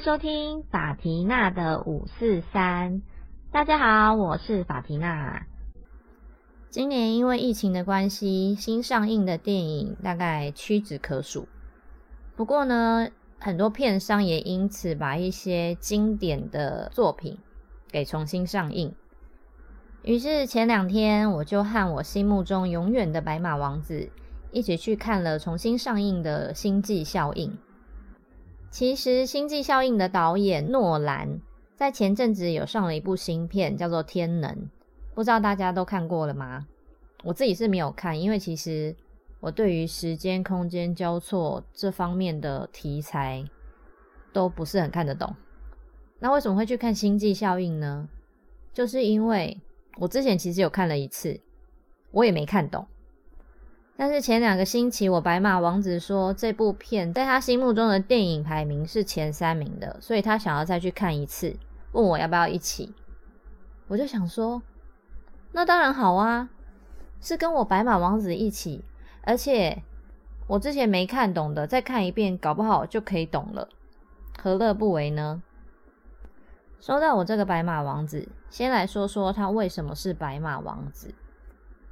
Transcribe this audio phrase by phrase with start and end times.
[0.00, 3.02] 收听法缇娜的五四三。
[3.52, 5.44] 大家好，我是法缇娜。
[6.70, 11.46] 今年因为疫情的关系，新上映的电影大概屈指可数。
[12.34, 17.36] 不过呢，很多片商也因此把一些经典的作品
[17.90, 18.94] 给重新上映。
[20.02, 24.08] 于是前两天，我就和我心目中永远的白马王子
[24.50, 27.50] 一起去看了重新上映的《星际效应》。
[28.70, 31.40] 其实，《星际效应》的导演诺兰
[31.74, 34.50] 在前阵子有上了一部新片，叫做《天能》，
[35.14, 36.66] 不知道大家都看过了吗？
[37.24, 38.94] 我自己是没有看，因为其实
[39.40, 43.44] 我对于时间、空间交错这方面的题材
[44.32, 45.34] 都不是很看得懂。
[46.20, 48.08] 那为什么会去看《星际效应》呢？
[48.72, 49.60] 就是因为。
[49.98, 51.38] 我之前其实有看了一次，
[52.12, 52.86] 我也没看懂。
[53.96, 61.54] 但是前两个星期，我白马王子说这部片在他心目中的电影排名是前三名的，所以他想要再去看一次，
[61.92, 62.94] 问我要不要一起。
[63.88, 64.62] 我就想说，
[65.52, 66.48] 那当然好啊，
[67.20, 68.84] 是跟我白马王子一起，
[69.22, 69.82] 而且
[70.46, 73.68] 我之前没看懂的，再看一遍，搞不好就可以懂了，
[74.40, 75.42] 何乐不为呢？
[76.80, 81.14] 说到我这个白马王子，先来说说他为什么是白马王子。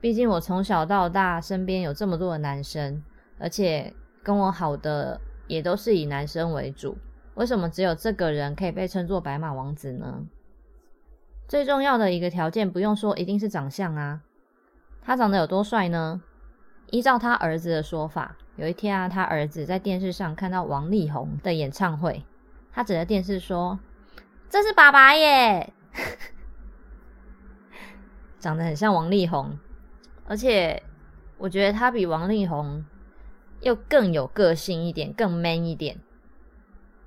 [0.00, 3.02] 毕竟我从小到大身边有这么多的男生，
[3.38, 6.96] 而且跟我好的也都是以男生为主。
[7.34, 10.24] 为什么只有这个人可以被称作白马王子呢？
[11.46, 14.20] 最重要的一个条件，不用说，一定是长相啊。
[15.00, 16.20] 他长得有多帅呢？
[16.90, 22.24] 依照他儿子的说法，有一天啊，他儿子在电视上看到王力宏的演唱会，
[22.72, 23.78] 他指着电视说。
[24.50, 25.74] 这是爸爸耶，
[28.40, 29.58] 长得很像王力宏，
[30.28, 30.82] 而且
[31.38, 32.84] 我觉得他比王力宏
[33.62, 35.98] 又更有个性一点，更 man 一点。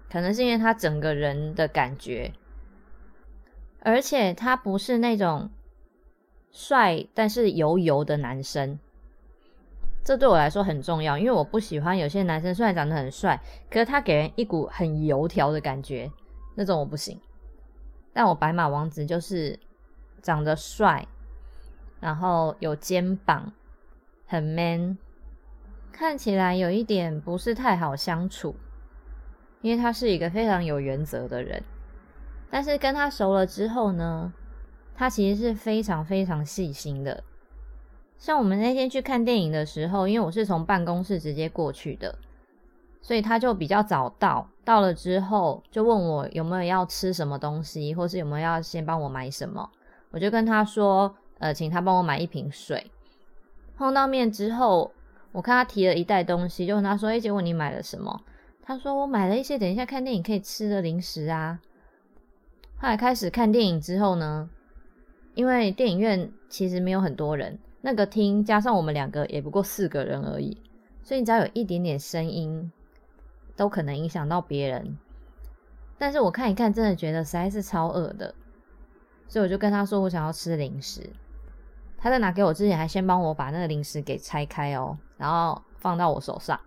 [0.09, 2.33] 可能是因为他整个人的感觉，
[3.79, 5.49] 而且他不是那种
[6.51, 8.77] 帅但是油油的男生，
[10.03, 16.11] 这对我来说很重要，因为我不喜欢有些男生虽然长得很帅，可是他给人一股很油条的感觉，
[16.55, 17.17] 那种我不行。
[18.11, 19.57] 但我白马王子就是
[20.21, 21.07] 长得帅，
[22.01, 23.53] 然后有肩膀，
[24.27, 24.97] 很 man，
[25.93, 28.53] 看起来有一点不是太好相处，
[29.61, 31.63] 因为他是一个非常有原则的人。
[32.49, 34.33] 但是跟他熟了之后呢，
[34.93, 37.23] 他其实是非常非常细心的。
[38.17, 42.13] 像我们那天去看电影的时候，因为我是从办公室直接过去的。
[43.03, 49.67] 所以他就比较早到，到了之后就问我有没有要吃什么东西，或是有没有要先帮我买什么。
[50.11, 52.89] 我就跟他说，呃，请他帮我买一瓶水。
[53.75, 54.93] 碰到面之后，
[55.33, 58.21] 我看他提了一袋东西，就问他说：“哎，结果你买了什么？”
[58.63, 61.59] 他说：“我买了一些等一下看电影可以吃的零食啊。”
[62.79, 64.49] 后来开始看电影之后呢，
[65.35, 70.55] 因为电影院其实没有很多人，那个厅加上我们两个也不过四个人而已，
[71.03, 72.71] 所以你只要有一点点声音。
[73.53, 74.97] 都可能影响到别人，
[75.99, 78.33] 但是我看一看，真的觉得实在是超饿的，
[79.27, 81.07] 所以我就跟他说我想要吃零食。
[82.01, 86.59] 他在拿给我之前，还先帮我把那个零食给拆开哦，然后放到我手上。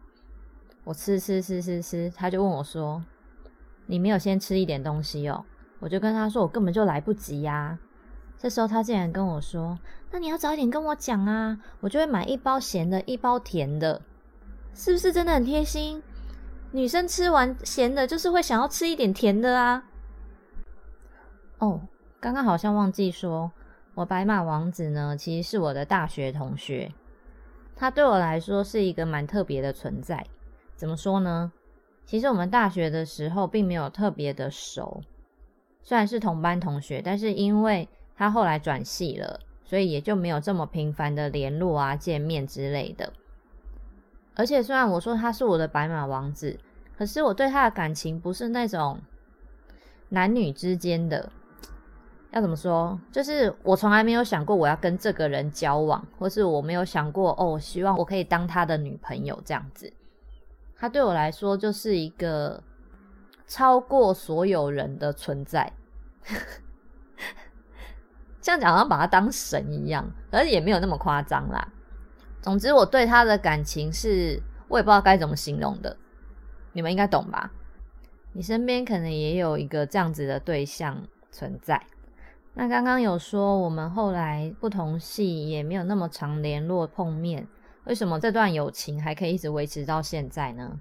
[0.85, 3.03] 我吃吃吃吃吃，他就问我说
[3.87, 5.45] ：“你没有先吃一点东西哦？”
[5.81, 7.77] 我就跟他说：“我根本就来不及呀。”
[8.39, 9.77] 这时候他竟然跟我说
[10.13, 14.03] ：“那你要早一点跟我讲啊，我就会买一包咸的，一包甜的，
[14.73, 16.01] 是不是真的很贴心？”
[16.71, 19.85] 女生吃完咸的，就是会想要吃一点甜的啊。
[21.59, 21.81] 哦，
[22.21, 23.51] 刚刚好像忘记说，
[23.95, 26.93] 我白马王子呢，其实是我的大学同学，
[27.77, 30.27] 他对我来说是一个蛮特别的存在。
[30.75, 31.53] 怎么说呢？
[32.05, 35.01] 其实我们大学的时候并没有特别的熟，
[35.83, 43.13] 虽然是同班同学，但是因为他后来转系了，所以也就没有这么频繁的联络啊、见面之类的。
[44.35, 46.59] 而且虽然我说他是我的白马王子，
[46.99, 48.99] 可是我对他的感情不是那种
[50.09, 51.31] 男女之间的，
[52.35, 52.99] 要怎么说？
[53.13, 59.93] 就是我从来没有想过我要跟这个人交往，或是我没有想过哦，希望我可以当他的女朋友这样子。
[60.77, 62.61] 他对我来说就是一个
[63.47, 65.73] 超过所有人的存在，
[68.43, 71.69] 这样讲好像把他当神一样，而且也没有那么夸张啦。
[72.43, 75.97] 总之，我对他的感情是，我也不知道该怎么形容的。
[76.73, 77.53] 你们应该懂吧？
[78.33, 81.01] 你身边可能也有一个这样子的对象
[81.31, 81.81] 存在。
[82.55, 87.47] 那刚刚有说，我们后来不同系，也没有那么常联络碰面。
[87.85, 90.79] 为什么这段友情还可以一直维持到现在呢？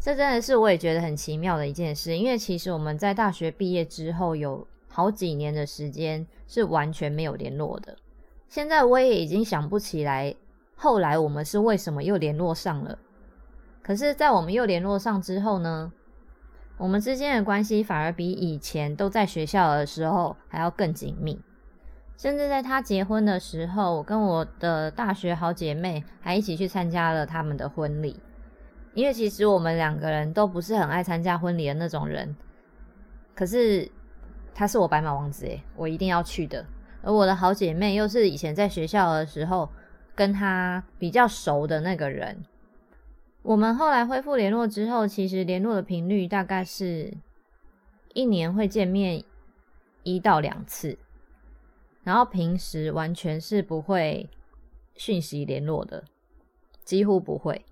[0.00, 7.96] 这真的是我也觉得很奇妙的一件事，因为其实我们在大学毕业之后有好几年的时间是完全没有联络的。
[8.48, 10.34] 现在我也已经想不起来
[10.74, 12.98] 后来我们是为什么又联络上了。
[13.82, 15.92] 可是，在我们又联络上之后呢，
[16.78, 21.40] 我们之间的关系反而比以前都在学校的时候还要更紧密。
[22.16, 28.20] 甚至在他结婚的时候，我跟我的大学好姐妹还一起去参加了他们的婚礼。
[28.94, 32.34] 因为其实我们两个人都不是很爱参加婚礼的那种人，
[33.34, 33.88] 可是
[34.52, 36.64] 他是我白马王子诶，我一定要去的。
[37.02, 39.68] 而我的好姐妹又是以前在学校的时候
[40.16, 42.44] 跟他比较熟的那个人。
[43.48, 47.14] 我们后来恢复联络之后，其实联络的频率大概是
[48.12, 49.24] 一年会见面
[50.02, 50.98] 一到两次，
[52.04, 54.28] 然后平时完全是不会
[54.96, 56.04] 讯息联络的，
[56.84, 57.64] 几乎不会。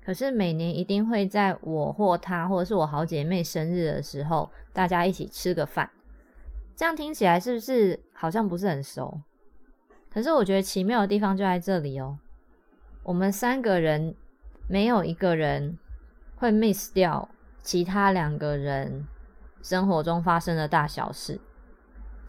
[0.00, 5.90] 可是每年一定会在我或他或者是我好姐妹生日的时候，大家一起吃个饭。
[6.76, 9.20] 这样听起来是不是好像不是很熟？
[10.08, 12.20] 可是我觉得奇妙的地方就在这里哦。
[13.02, 14.14] 我们三个人
[14.70, 15.76] 没有一个人
[16.36, 17.28] 会 miss 掉
[17.60, 19.04] 其他两个人
[19.60, 21.40] 生活中发生的大小事。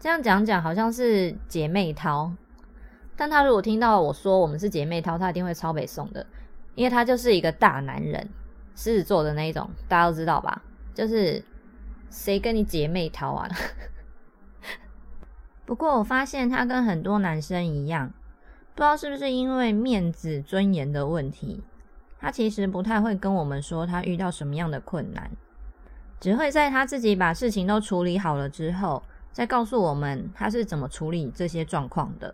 [0.00, 2.32] 这样讲讲好像是姐妹淘，
[3.16, 6.26] 但他如果听到我说我们是姐妹淘，他一定会超北宋的。
[6.74, 8.28] 因为他就是一个大男人，
[8.74, 10.64] 狮子座的那一种，大家都知道吧？
[10.92, 11.44] 就是
[12.10, 13.48] 谁跟你姐妹淘啊？
[15.64, 18.12] 不过我发现他跟很多男生一样，
[18.74, 21.62] 不知道是不是因为面子尊严的问题，
[22.22, 25.28] 他其实不太会跟我们说他遇到什么样的困难，
[26.20, 29.02] 只会在他自己把事情都处理好了之后，
[29.32, 32.32] 再告诉我们他是怎么处理这些状况的。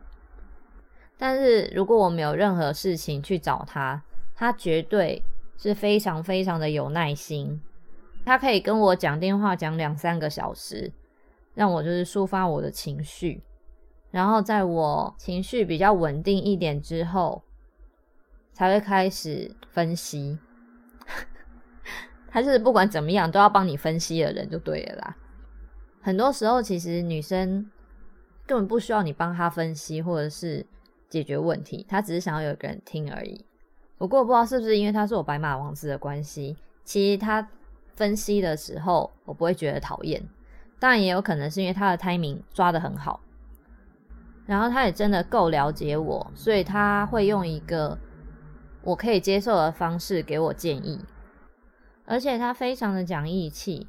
[1.17, 4.03] 但是如果我们有任何事情去找他，
[4.37, 5.23] 他绝对
[5.57, 7.59] 是非常非常的有耐心，
[8.27, 10.93] 他可以跟我讲电话讲两三个小时，
[11.55, 13.43] 让我就是抒发我的情绪，
[14.11, 17.43] 然后在我情绪比较稳定一点之后，
[18.59, 20.37] 才会开始分析。
[22.29, 25.17] 他是不管怎么样都要帮你分析的人就对了啦。
[26.03, 27.71] 很多时候其实女生
[28.47, 30.67] 根本不需要你帮她分析或者是
[31.09, 33.45] 解决问题，她只是想要有个人听而已。
[33.97, 37.49] 不过不知道是不是因为他是我白马王子的关系，其实他
[37.95, 40.21] 分析的时候我不会觉得讨厌。
[40.81, 43.21] 当然也有可能是因为他的 timing 抓的很好，
[44.47, 47.99] 然后他也真的够了解我，所以他会用一个
[48.89, 50.99] 我可以接受的方式给我建议。
[52.07, 53.87] 而且他非常的讲义气，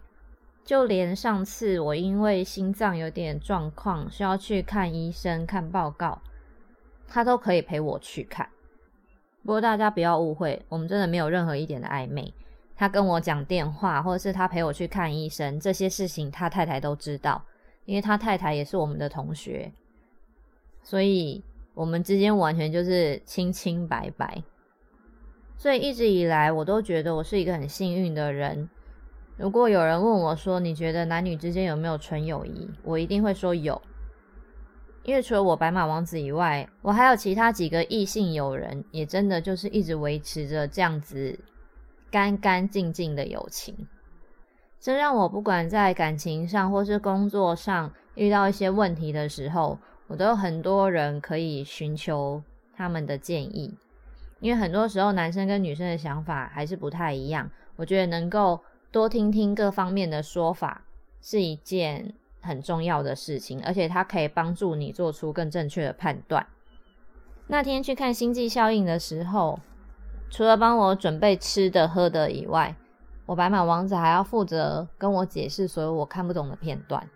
[0.66, 6.22] 就连上次我因为心脏有点状况需要去看医生看报告，
[7.08, 8.50] 他都可以陪我去看。
[9.42, 12.34] 不过大家不要误会，我们真的没有任何一点的暧昧。
[12.76, 17.42] 他跟我讲电话，或者是他陪我去看医生，这些事情他太太都知道，
[17.86, 19.72] 因为他太太也是我们的同学，
[20.84, 21.42] 所以
[21.74, 24.44] 我们之间完全就是清清白白。
[25.60, 28.70] 所以一直以来，我都觉得我是一个很幸运的人。
[29.36, 32.70] 如果有人问我说，你觉得男女之间有没有纯友谊？
[32.82, 33.82] 我一定会说有。
[35.04, 41.38] 因为除了我白马王子以外，我还有其他几个异性友人，也真的就是一直维持着这样子
[42.10, 43.76] 干干净净的友情。
[44.80, 52.42] 这让我不管在感情上或是工作上遇到一些问题的时候，我都有很多人可以寻求
[52.74, 53.78] 他们的建议。
[54.40, 58.60] 因为很多时候男生跟女生的想法还是不太一样，我觉得能够
[58.92, 60.84] 多听听各方面的说法
[61.22, 62.14] 是一件。
[62.42, 66.48] 很重要的事情，而且它可以帮助你做出更正确的判断。
[67.48, 69.60] 那天去看《星际效应》的时候，
[70.30, 72.74] 除了帮我准备吃的喝的以外，
[73.26, 77.10] 我白马王子还要负责跟我解释所有我看不懂的片段。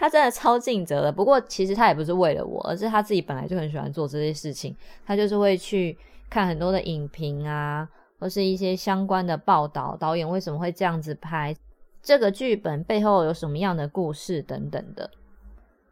[0.00, 1.12] 他真的超尽责的。
[1.12, 4.74] 不过其实他也不是为了我，而是他自己本来就很喜欢做这些事情。
[5.04, 5.94] 他就是会去
[6.30, 7.86] 看很多的影评啊，
[8.18, 11.54] 或是一些相关的报道，导演为什么会这样子拍。
[12.02, 15.10] 这个剧本背后有什么样的故事等等的，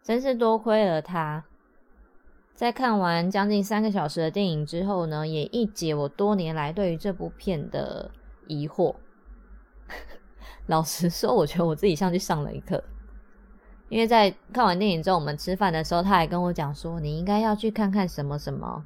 [0.02, 1.44] 真是多亏了他。
[2.54, 8.10] 在看完将近三个小时的电影之后呢，也一解我多年来对于这部片的
[8.46, 8.94] 疑惑。
[10.66, 12.82] 老实说，我觉得我自己像去上了一课，
[13.88, 18.84] 因为在看完电影之后，我们吃饭的时候，他还跟我讲说：“你应该要去看看什么什么，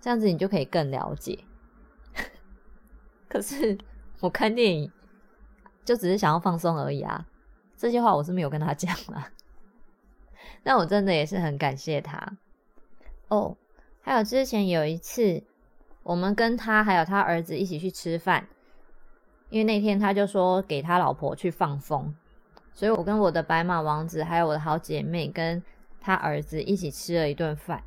[0.00, 1.44] 这样子你就可以更了解。
[3.28, 3.78] ”可是
[4.20, 4.92] 我看电影。
[5.84, 7.24] 就只是想要放松而已啊！
[7.76, 9.30] 这些话我是没有跟他讲啦。
[10.64, 12.36] 但我真的也是很感谢他
[13.28, 13.56] 哦。
[14.00, 15.44] 还有之前有一次，
[16.02, 18.48] 我们跟他还有他儿子一起去吃饭，
[19.48, 22.12] 因为那天他就说给他老婆去放风，
[22.76, 25.62] 所以我跟我的白马王子还有我的好姐妹跟
[25.98, 27.82] 他儿子一起吃了一顿饭。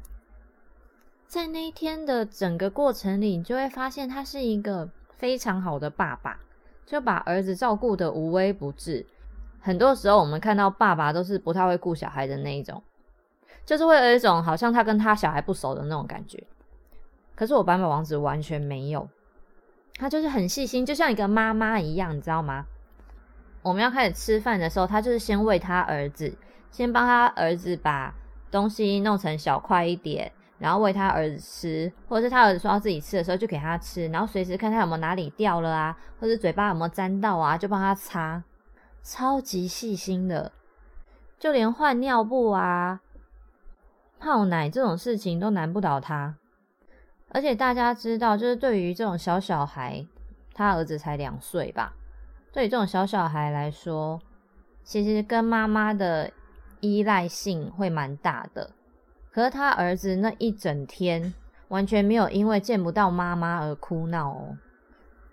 [1.27, 6.39] 在那一天的整个过程里，你就会发现他是一个非常好的爸爸，
[6.87, 9.05] 就把儿子照顾的无微不至。
[9.61, 12.81] 很多时候我们看到爸爸都是不太会顾小孩的那一种，
[13.63, 16.43] 就是会有一种好像他跟他小孩不熟的那种感觉。
[17.35, 19.07] 可是我白马王子完全没有，
[19.97, 22.65] 他就是很细心，就像一个妈妈一样，你知道吗？
[23.69, 26.35] 我们要开始吃饭的时候，他就是先喂他儿子，
[26.71, 28.11] 先帮他儿子把
[28.49, 38.43] 东西弄成小块一点，然后喂他儿子吃，或者是他儿子说要自己吃的时候就给他吃，然后随时看他有没有哪里掉了啊，或者嘴巴有没有沾到啊，就帮他擦。
[39.03, 40.51] 超级细心的，
[41.39, 43.01] 就连换尿布啊、
[44.19, 46.35] 泡奶这种事情都难不倒他。
[47.29, 50.05] 而且大家知道，就是对于这种小小孩，
[50.55, 51.93] 他儿子才两岁吧，
[52.51, 54.19] 对这种小小孩来说，
[54.83, 56.31] 其实跟妈妈的
[56.79, 58.71] 依赖性会蛮大的。
[59.31, 61.33] 可是他儿子那一整天
[61.67, 64.57] 完全没有因为见不到妈妈而哭闹哦，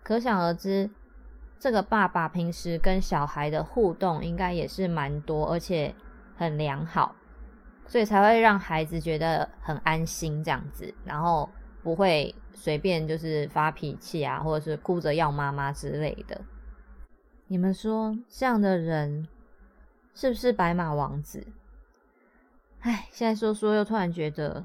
[0.03, 0.91] 可想而知。
[1.59, 5.95] 这个爸爸平时跟小孩的互动应该也是蛮多，而且
[6.37, 7.17] 很良好，
[7.87, 11.49] 所以才会让孩子觉得很安心这样子，然后
[11.83, 16.39] 不会随便就是发脾气啊，或者是哭着要妈妈之类的。
[17.49, 19.29] 你们说这样的人
[20.15, 21.47] 是不是白马王子？
[22.81, 24.65] 哎，现在说说又突然觉得，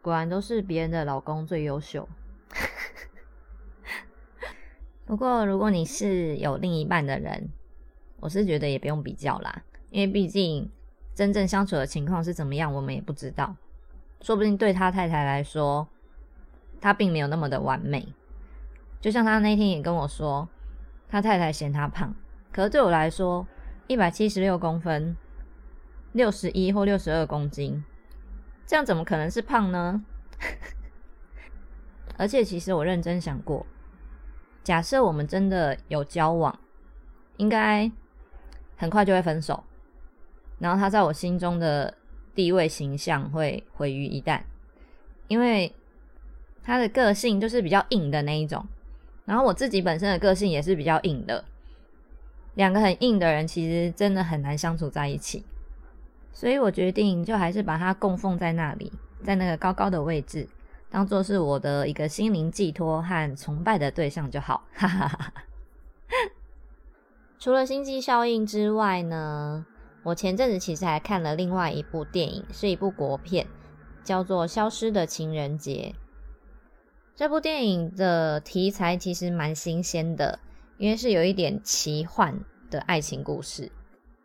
[0.00, 2.08] 果然都是别人的老公最优秀。
[5.06, 7.48] 不过，如果你是有另一半的人，
[8.20, 10.70] 我是觉得也不用比较啦，因为毕竟
[11.16, 13.56] 真正相处的情况是怎么样，我们也不知道。
[14.20, 15.88] 说不定对他太太来说，
[16.80, 18.14] 他并没有那么的完美。
[19.00, 20.48] 就像他那天也跟我说，
[21.10, 22.14] 他太太嫌他胖，
[22.52, 23.46] 可是对我来说，
[23.88, 25.16] 一百七十六公分，
[26.12, 27.84] 六十一或六十二公斤，
[28.64, 30.04] 这样怎么可能是胖呢？
[32.16, 33.66] 而且，其实我认真想过。
[34.62, 36.56] 假设我们真的有交往，
[37.38, 37.90] 应该
[38.76, 39.64] 很快就会分手，
[40.58, 41.94] 然后他在我心中的
[42.34, 44.42] 地位形象会毁于一旦，
[45.28, 45.74] 因为
[46.62, 48.66] 他的个性就是比较硬的那一种，
[49.24, 51.44] 然后我自己本身的个性也是比较硬的，
[52.54, 55.44] 两个很硬的人其实真的很难相处在一起，
[56.32, 60.48] 所以我决定就还是把它供奉在那里，在那个高高的位置。
[60.90, 64.64] 当做是我的一个心灵寄托和崇拜的对象就好，
[67.38, 69.64] 除了星际效应之外呢，
[70.02, 73.46] 我前阵子其实还看了另外一部电影，是一部国片，
[74.02, 75.94] 叫做《消失的情人节》。
[77.20, 80.38] 这部电影的题材其实蛮新鲜的，
[80.78, 83.70] 因为是有一点奇幻的爱情故事。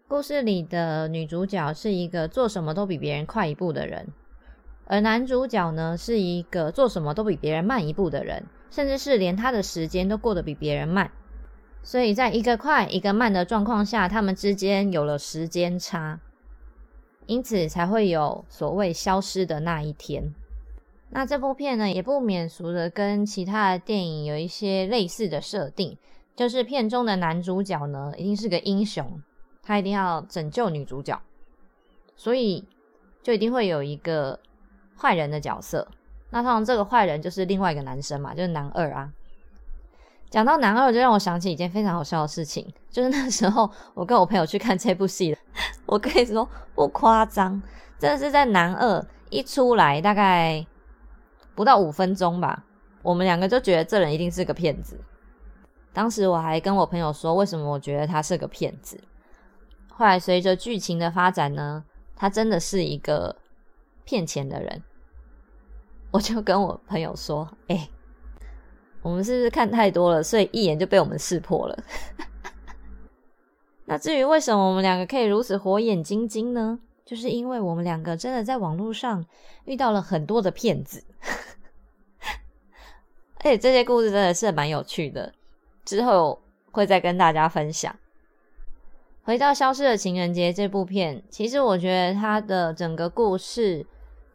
[0.08, 4.08] 故事里的女主角是一个做什么都比别人快一步的人。
[4.86, 11.12] 而男主角呢，是一个做什么都比别人慢一步的人，甚至是连他的时间都过得比别人慢。
[11.84, 16.22] 所以，在一个快一个慢的状况下，他们之间有了时间差，
[17.26, 20.34] 因此才会有所谓消失的那一天。
[21.10, 25.98] 那这部片呢，也不免俗的跟其他的电影有一些类似的设定，
[26.36, 29.22] 就是片中的男主角呢，一定是个英雄，
[29.64, 31.22] 他一定要拯救女主角，
[32.16, 32.66] 所以
[33.22, 34.40] 就一定会有一个。
[34.98, 35.86] 坏人的角色，
[36.30, 39.12] 那通常这个坏人就是另外一个男生嘛，就是男二啊。
[40.30, 45.38] 讲到男二，就让我想起一件非常好笑的事情，就是那时候我跟我朋友去看这部戏，
[45.86, 47.62] 我可以说不夸张，
[48.00, 50.66] 真的是在男二一出来大概
[51.56, 52.66] 不到五分钟吧，
[53.02, 55.00] 我们两个就觉得这人一定是个骗子。
[55.94, 59.00] 当时我还跟我朋友说，为什么我觉得他是个骗子？
[59.90, 61.86] 后来随着剧情的发展呢，
[62.16, 63.38] 他真的是一个。
[64.08, 64.84] 骗钱的人，
[66.12, 67.90] 我就跟我朋友说：“哎，
[69.02, 71.84] 我们是不是看太多了，所以一眼就被我们识破了？
[73.86, 76.78] 那至于为什么我们两个可以如此火眼金睛呢？
[77.06, 79.26] 就是因为我们两个真的在网络上
[79.66, 81.04] 遇到了很多的骗子，
[83.38, 85.34] 而且这些故事真的是蛮有趣的，
[85.86, 87.96] 之后会再跟大家分享。”
[89.24, 93.86] 回到《消失的情人节》这部片，其实我觉得它的整个故事。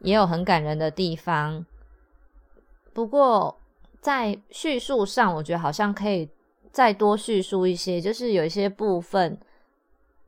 [0.03, 1.63] 也有很感人的地方，
[2.91, 3.61] 不过
[3.99, 6.27] 在叙述上，我觉得好像可以
[6.71, 9.39] 再多叙述一些，就是有一些部分，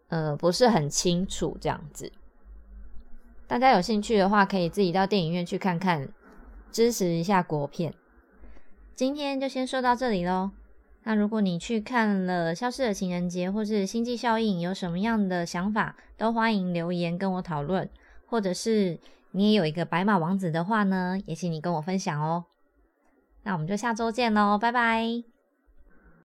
[0.09, 2.12] 呃，不是很清楚这样子。
[3.47, 6.09] 大家有兴趣的话，可以自己到电影院去看看，
[6.71, 7.93] 支持一下国片。
[8.95, 10.51] 今天就先说到这里喽。
[11.03, 17.89] 那如果你去看了《消失的情人节》或是《星际效应》，有什么样的想法，都欢迎留言跟我讨论。
[18.25, 18.97] 或者是
[19.31, 22.45] 你也有一个白马王子的话呢，也请你跟我分享哦。
[23.43, 25.32] 那我们就下周见喽，拜拜。